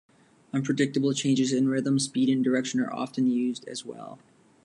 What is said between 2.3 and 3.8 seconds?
direction are often used,